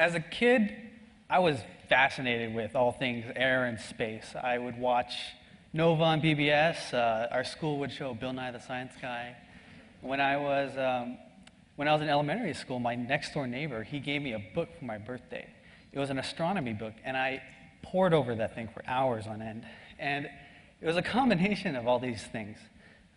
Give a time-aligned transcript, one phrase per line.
[0.00, 0.74] as a kid,
[1.28, 1.60] I was
[1.90, 4.34] fascinated with all things air and space.
[4.34, 5.12] I would watch
[5.74, 6.94] Nova on PBS.
[6.94, 9.36] Uh, our school would show Bill Nye the Science Guy.
[10.00, 11.18] When I was um,
[11.76, 14.70] when I was in elementary school, my next door neighbor he gave me a book
[14.78, 15.46] for my birthday.
[15.92, 17.42] It was an astronomy book, and I
[17.82, 19.66] pored over that thing for hours on end.
[19.98, 20.30] And
[20.80, 22.56] it was a combination of all these things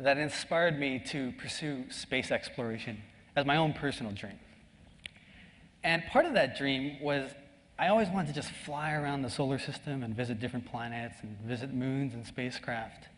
[0.00, 3.00] that inspired me to pursue space exploration
[3.36, 4.40] as my own personal dream.
[5.84, 7.30] And part of that dream was
[7.78, 11.36] I always wanted to just fly around the solar system and visit different planets and
[11.40, 13.08] visit moons and spacecraft.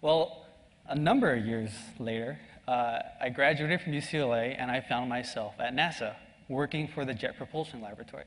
[0.00, 0.46] Well,
[0.86, 5.74] a number of years later, uh, I graduated from UCLA and I found myself at
[5.74, 6.14] NASA
[6.48, 8.26] working for the Jet Propulsion Laboratory.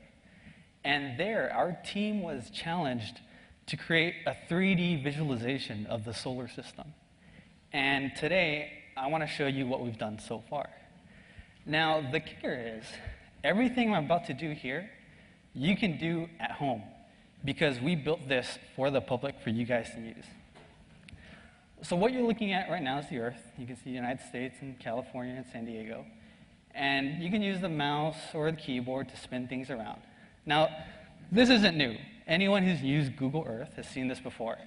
[0.84, 3.20] And there, our team was challenged
[3.68, 6.92] to create a 3D visualization of the solar system.
[7.72, 10.68] And today, I want to show you what we've done so far.
[11.64, 12.84] Now, the kicker is
[13.44, 14.90] everything I'm about to do here,
[15.54, 16.82] you can do at home
[17.44, 20.24] because we built this for the public for you guys to use.
[21.82, 23.40] So, what you're looking at right now is the Earth.
[23.56, 26.04] You can see the United States and California and San Diego.
[26.74, 30.00] And you can use the mouse or the keyboard to spin things around.
[30.44, 30.68] Now,
[31.30, 31.96] this isn't new.
[32.26, 34.58] Anyone who's used Google Earth has seen this before.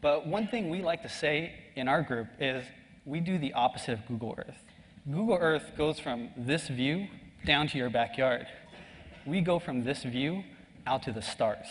[0.00, 2.64] But one thing we like to say in our group is
[3.04, 4.58] we do the opposite of Google Earth.
[5.10, 7.08] Google Earth goes from this view
[7.44, 8.46] down to your backyard.
[9.24, 10.44] We go from this view
[10.86, 11.66] out to the stars.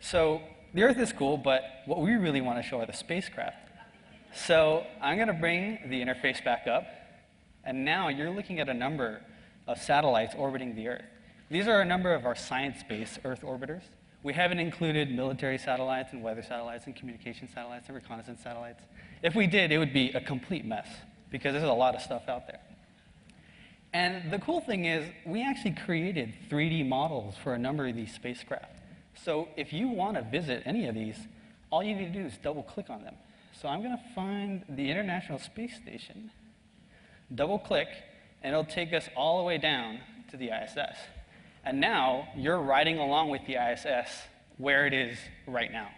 [0.00, 0.40] So
[0.74, 3.56] the Earth is cool, but what we really want to show are the spacecraft.
[4.34, 6.86] So I'm going to bring the interface back up,
[7.64, 9.22] and now you're looking at a number
[9.66, 11.04] of satellites orbiting the Earth.
[11.50, 13.82] These are a number of our science-based Earth orbiters.
[14.22, 18.82] We haven't included military satellites and weather satellites and communication satellites and reconnaissance satellites.
[19.22, 20.86] If we did, it would be a complete mess
[21.30, 22.60] because there's a lot of stuff out there.
[23.92, 28.14] And the cool thing is, we actually created 3D models for a number of these
[28.14, 28.80] spacecraft.
[29.24, 31.16] So if you want to visit any of these,
[31.70, 33.14] all you need to do is double click on them.
[33.60, 36.30] So I'm going to find the International Space Station,
[37.34, 37.88] double click,
[38.42, 40.96] and it'll take us all the way down to the ISS.
[41.64, 44.08] And now you're riding along with the ISS
[44.56, 45.88] where it is right now.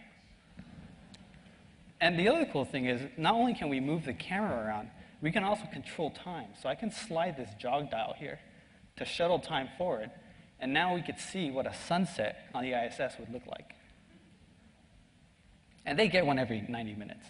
[2.00, 4.90] And the other cool thing is, not only can we move the camera around,
[5.22, 6.48] we can also control time.
[6.60, 8.40] So I can slide this jog dial here
[8.96, 10.10] to shuttle time forward,
[10.60, 13.74] and now we could see what a sunset on the ISS would look like.
[15.86, 17.24] And they get one every 90 minutes.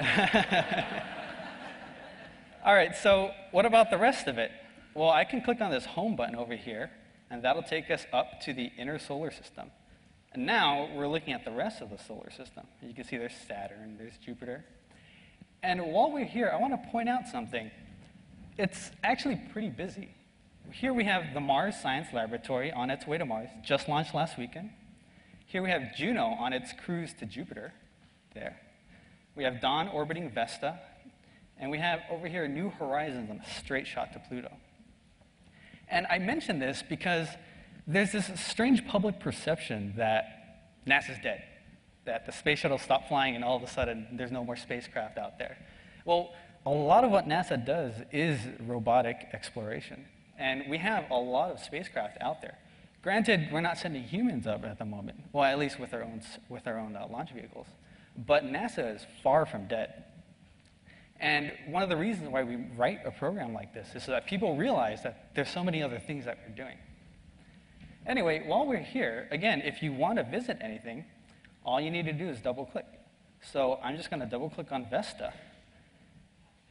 [2.64, 4.50] All right, so what about the rest of it?
[4.94, 6.90] Well, I can click on this home button over here,
[7.30, 9.70] and that'll take us up to the inner solar system.
[10.32, 12.66] And now we're looking at the rest of the solar system.
[12.82, 14.64] You can see there's Saturn, there's Jupiter.
[15.62, 17.70] And while we're here, I want to point out something.
[18.56, 20.14] It's actually pretty busy.
[20.70, 24.38] Here we have the Mars Science Laboratory on its way to Mars, just launched last
[24.38, 24.70] weekend.
[25.46, 27.72] Here we have Juno on its cruise to Jupiter,
[28.34, 28.60] there.
[29.34, 30.78] We have Dawn orbiting Vesta.
[31.60, 34.52] And we have over here New Horizons on a straight shot to Pluto.
[35.90, 37.28] And I mention this because
[37.86, 41.42] there's this strange public perception that NASA's dead,
[42.08, 45.18] that the space shuttle stopped flying and all of a sudden there's no more spacecraft
[45.18, 45.56] out there.
[46.04, 46.32] Well,
[46.66, 50.04] a lot of what NASA does is robotic exploration.
[50.38, 52.58] And we have a lot of spacecraft out there.
[53.02, 56.20] Granted, we're not sending humans up at the moment, well, at least with our own,
[56.48, 57.66] with our own uh, launch vehicles.
[58.16, 60.04] But NASA is far from dead.
[61.20, 64.26] And one of the reasons why we write a program like this is so that
[64.26, 66.76] people realize that there's so many other things that we're doing.
[68.06, 71.04] Anyway, while we're here, again, if you want to visit anything,
[71.64, 72.86] all you need to do is double click.
[73.52, 75.32] So I'm just going to double click on Vesta.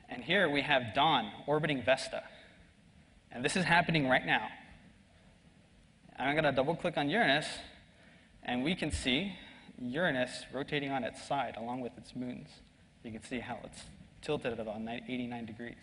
[0.10, 2.24] And here we have Dawn orbiting Vesta.
[3.32, 4.48] And this is happening right now.
[6.18, 7.46] I'm going to double click on Uranus,
[8.42, 9.34] and we can see
[9.80, 12.48] Uranus rotating on its side along with its moons.
[13.04, 13.84] You can see how it's
[14.22, 15.76] tilted at about 89 degrees.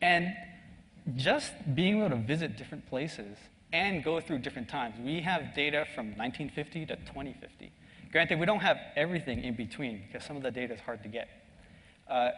[0.00, 0.34] And
[1.16, 3.36] just being able to visit different places
[3.74, 4.94] and go through different times.
[5.04, 7.72] We have data from 1950 to 2050.
[8.12, 11.08] Granted, we don't have everything in between because some of the data is hard to
[11.08, 11.28] get.
[12.08, 12.30] Uh,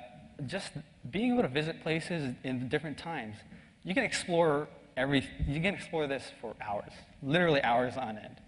[0.46, 0.72] just
[1.10, 3.36] being able to visit places in different times,
[3.84, 4.66] you can explore
[4.96, 6.92] every, you can explore this for hours,
[7.22, 8.40] literally hours on end.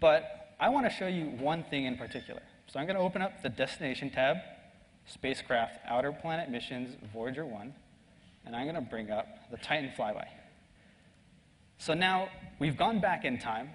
[0.00, 2.42] But I want to show you one thing in particular.
[2.66, 4.38] So I'm going to open up the destination tab
[5.06, 7.72] spacecraft Outer Planet Missions Voyager 1,
[8.46, 10.26] and I'm going to bring up the Titan flyby.
[11.84, 13.68] So now we've gone back in time.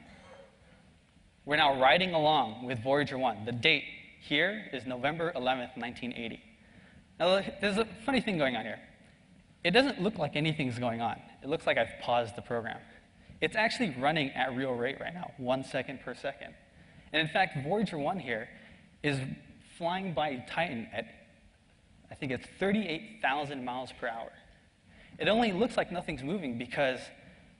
[1.45, 3.45] We're now riding along with Voyager 1.
[3.45, 3.83] The date
[4.19, 6.41] here is November 11th, 1980.
[7.19, 8.79] Now, there's a funny thing going on here.
[9.63, 11.17] It doesn't look like anything's going on.
[11.43, 12.79] it looks like I've paused the program.
[13.41, 16.55] It's actually running at real rate right now, one second per second.
[17.13, 18.49] And in fact, Voyager 1 here
[19.03, 19.19] is
[19.77, 21.05] flying by Titan at,
[22.09, 24.31] I think it's 38,000 miles per hour.
[25.19, 27.01] It only looks like nothing's moving because,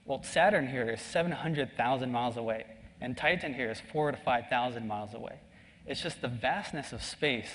[0.06, 2.66] well, Saturn here is 700,000 miles away,
[3.02, 5.40] and Titan here is four to 5,000 miles away.
[5.86, 7.50] It's just the vastness of space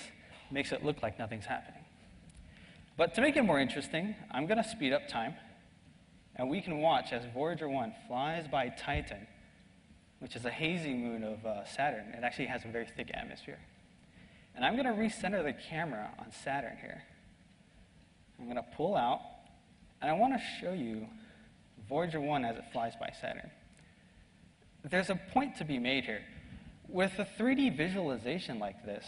[0.51, 1.85] makes it look like nothing's happening.
[2.97, 5.35] But to make it more interesting, I'm going to speed up time,
[6.37, 9.27] and we can watch as Voyager 1 flies by Titan,
[10.21, 12.15] which is a hazy moon of uh, Saturn.
[12.17, 13.59] It actually has a very thick atmosphere.
[14.55, 17.03] And I'm going to recenter the camera on Saturn here.
[18.39, 19.21] I'm going to pull out,
[20.01, 21.09] and I want to show you
[21.89, 23.51] Voyager 1 as it flies by Saturn.
[24.85, 26.23] There's a point to be made here.
[26.89, 29.05] With a 3D visualization like this,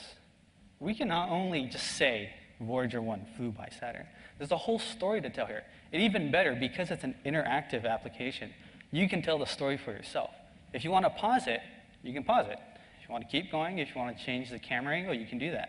[0.81, 2.31] we can not only just say
[2.61, 4.07] Voyager 1 flew by Saturn,
[4.39, 5.65] there's a whole story to tell here.
[5.93, 8.53] And even better, because it's an interactive application,
[8.91, 10.31] you can tell the story for yourself.
[10.73, 11.61] If you want to pause it,
[12.03, 12.59] you can pause it.
[13.01, 15.27] If you want to keep going, if you want to change the camera angle, you
[15.27, 15.69] can do that.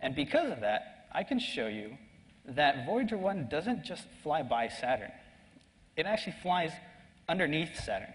[0.00, 1.96] And because of that, I can show you
[2.44, 5.12] that Voyager 1 doesn't just fly by Saturn.
[5.96, 6.72] It actually flies
[7.28, 8.12] underneath Saturn.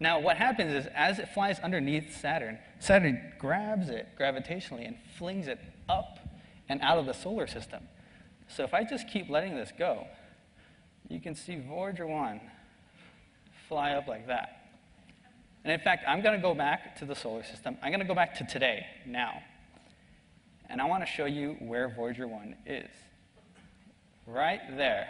[0.00, 5.46] Now, what happens is, as it flies underneath Saturn, Saturn grabs it gravitationally and flings
[5.46, 5.58] it
[5.88, 6.18] up
[6.68, 7.88] and out of the solar system.
[8.48, 10.06] So if I just keep letting this go,
[11.08, 12.40] you can see Voyager 1
[13.68, 14.60] fly up like that.
[15.62, 17.78] And in fact, I'm going to go back to the solar system.
[17.82, 19.42] I'm going to go back to today, now.
[20.68, 22.90] And I want to show you where Voyager 1 is.
[24.26, 25.08] Right there.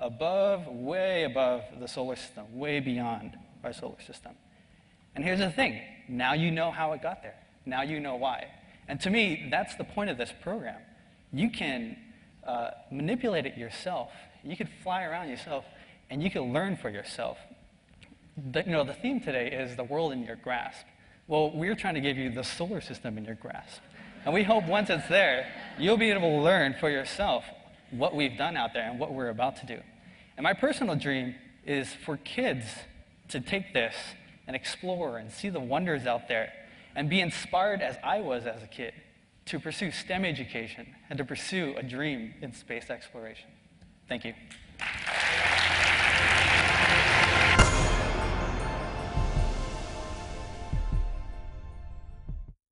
[0.00, 4.32] Above, way above the solar system, way beyond our solar system.
[5.14, 7.36] And here's the thing now you know how it got there.
[7.66, 8.46] Now you know why.
[8.88, 10.80] And to me, that's the point of this program.
[11.32, 11.96] You can
[12.44, 14.10] uh, manipulate it yourself,
[14.42, 15.64] you can fly around yourself,
[16.10, 17.38] and you can learn for yourself.
[18.52, 20.86] The, you know, the theme today is the world in your grasp.
[21.28, 23.80] Well, we're trying to give you the solar system in your grasp.
[24.24, 25.46] And we hope once it's there,
[25.78, 27.44] you'll be able to learn for yourself
[27.90, 29.78] what we've done out there and what we're about to do.
[30.36, 31.34] And my personal dream
[31.66, 32.64] is for kids
[33.28, 33.94] to take this
[34.46, 36.52] and explore and see the wonders out there
[36.94, 38.94] and be inspired as I was as a kid
[39.46, 43.48] to pursue STEM education and to pursue a dream in space exploration.
[44.08, 44.34] Thank you.